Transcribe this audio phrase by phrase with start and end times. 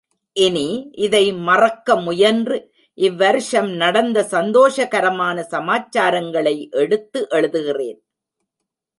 [0.33, 0.89] இனி,
[0.95, 2.57] இதை மறக்க முயன்று
[2.97, 7.99] இவ்வருஷம் நடந்த சந்தோஷகரமான சமாச்சாரங்களை எடுத்து எழுதுகிறேன்.